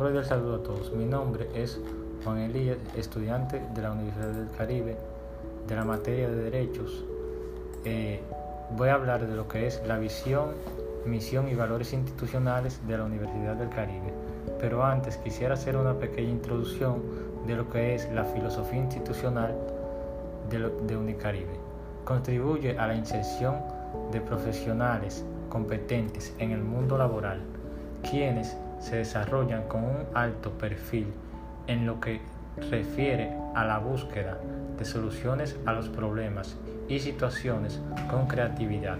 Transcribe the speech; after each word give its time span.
cordial 0.00 0.24
saludo 0.24 0.54
a 0.54 0.62
todos. 0.62 0.94
Mi 0.94 1.04
nombre 1.04 1.46
es 1.54 1.78
Juan 2.24 2.38
Elías, 2.38 2.78
estudiante 2.96 3.60
de 3.74 3.82
la 3.82 3.92
Universidad 3.92 4.28
del 4.28 4.50
Caribe 4.56 4.96
de 5.68 5.76
la 5.76 5.84
materia 5.84 6.26
de 6.26 6.36
Derechos. 6.36 7.04
Eh, 7.84 8.22
voy 8.78 8.88
a 8.88 8.94
hablar 8.94 9.26
de 9.26 9.36
lo 9.36 9.46
que 9.46 9.66
es 9.66 9.82
la 9.86 9.98
visión, 9.98 10.52
misión 11.04 11.48
y 11.50 11.54
valores 11.54 11.92
institucionales 11.92 12.80
de 12.88 12.96
la 12.96 13.04
Universidad 13.04 13.56
del 13.56 13.68
Caribe. 13.68 14.14
Pero 14.58 14.82
antes 14.82 15.18
quisiera 15.18 15.52
hacer 15.52 15.76
una 15.76 15.92
pequeña 15.92 16.30
introducción 16.30 17.02
de 17.46 17.56
lo 17.56 17.68
que 17.68 17.94
es 17.94 18.10
la 18.10 18.24
filosofía 18.24 18.80
institucional 18.80 19.54
de, 20.48 20.60
de 20.86 20.96
Unicaribe. 20.96 21.60
Contribuye 22.06 22.78
a 22.78 22.86
la 22.86 22.94
inserción 22.94 23.56
de 24.12 24.22
profesionales 24.22 25.26
competentes 25.50 26.34
en 26.38 26.52
el 26.52 26.62
mundo 26.62 26.96
laboral, 26.96 27.42
quienes 28.10 28.56
se 28.80 28.96
desarrollan 28.96 29.68
con 29.68 29.84
un 29.84 29.96
alto 30.14 30.50
perfil 30.52 31.06
en 31.66 31.86
lo 31.86 32.00
que 32.00 32.20
refiere 32.70 33.32
a 33.54 33.64
la 33.64 33.78
búsqueda 33.78 34.38
de 34.78 34.84
soluciones 34.84 35.56
a 35.66 35.72
los 35.72 35.88
problemas 35.88 36.56
y 36.88 36.98
situaciones 36.98 37.80
con 38.10 38.26
creatividad, 38.26 38.96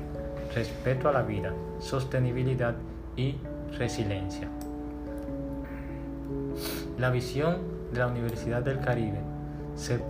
respeto 0.55 1.09
a 1.09 1.13
la 1.13 1.23
vida, 1.23 1.53
sostenibilidad 1.81 2.75
y 3.17 3.37
resiliencia. 3.79 4.49
La 6.99 7.11
visión 7.11 7.59
de 7.93 7.99
la 7.99 8.07
Universidad 8.07 8.63
del 8.63 8.81
Caribe 8.81 9.19
se 9.75 10.01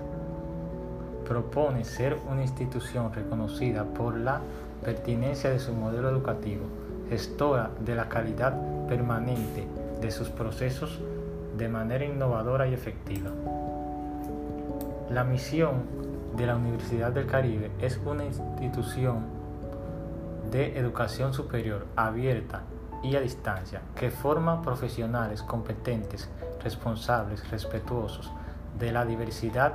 propone 1.26 1.84
ser 1.84 2.16
una 2.28 2.42
institución 2.42 3.12
reconocida 3.12 3.84
por 3.84 4.16
la 4.16 4.40
pertinencia 4.84 5.50
de 5.50 5.60
su 5.60 5.72
modelo 5.72 6.10
educativo, 6.10 6.64
gestora 7.10 7.72
de 7.80 7.96
la 7.96 8.08
calidad 8.08 8.54
permanente 8.86 9.66
de 10.00 10.10
sus 10.12 10.28
procesos 10.28 11.00
de 11.58 11.68
manera 11.68 12.04
innovadora 12.04 12.68
y 12.68 12.72
efectiva. 12.72 13.30
La 15.10 15.24
misión 15.24 15.82
de 16.36 16.46
la 16.46 16.54
Universidad 16.54 17.10
del 17.10 17.26
Caribe 17.26 17.72
es 17.80 18.00
una 18.06 18.24
institución 18.24 19.24
de 20.52 20.78
educación 20.78 21.34
superior 21.34 21.84
abierta 21.96 22.62
y 23.02 23.16
a 23.16 23.20
distancia 23.20 23.82
que 23.96 24.12
forma 24.12 24.62
profesionales 24.62 25.42
competentes, 25.42 26.30
responsables, 26.62 27.50
respetuosos 27.50 28.30
de 28.78 28.92
la 28.92 29.04
diversidad, 29.04 29.72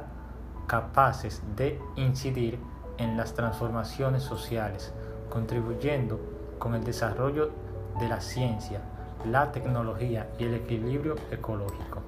capaces 0.68 1.42
de 1.58 1.82
incidir 1.98 2.60
en 2.98 3.18
las 3.18 3.34
transformaciones 3.34 4.24
sociales, 4.24 4.94
contribuyendo 5.30 6.35
con 6.66 6.74
el 6.74 6.84
desarrollo 6.84 7.52
de 8.00 8.10
la 8.10 8.20
ciencia, 8.20 8.82
la 9.30 9.52
tecnología 9.52 10.30
y 10.40 10.46
el 10.46 10.56
equilibrio 10.56 11.14
ecológico. 11.30 12.00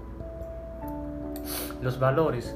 Los 1.79 1.99
valores 1.99 2.55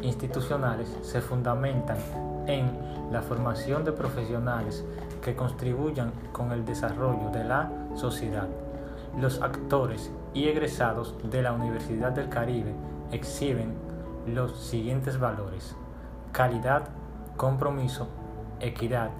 institucionales 0.00 0.88
se 1.02 1.20
fundamentan 1.20 1.98
en 2.46 2.70
la 3.12 3.20
formación 3.20 3.84
de 3.84 3.92
profesionales 3.92 4.82
que 5.20 5.36
contribuyan 5.36 6.10
con 6.32 6.50
el 6.52 6.64
desarrollo 6.64 7.28
de 7.32 7.44
la 7.44 7.70
sociedad. 7.94 8.48
Los 9.20 9.42
actores 9.42 10.10
y 10.32 10.48
egresados 10.48 11.16
de 11.22 11.42
la 11.42 11.52
Universidad 11.52 12.12
del 12.12 12.30
Caribe 12.30 12.72
exhiben 13.12 13.74
los 14.26 14.56
siguientes 14.58 15.20
valores. 15.20 15.76
Calidad, 16.32 16.88
compromiso, 17.36 18.08
equidad, 18.58 19.10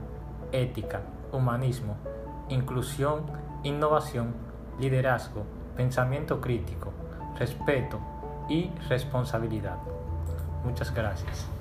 ética, 0.50 1.02
humanismo, 1.32 1.96
inclusión, 2.48 3.22
innovación, 3.62 4.34
liderazgo, 4.78 5.44
pensamiento 5.76 6.40
crítico, 6.40 6.92
respeto 7.38 7.98
y 8.48 8.70
responsabilidad. 8.88 9.78
Muchas 10.64 10.92
gracias. 10.94 11.55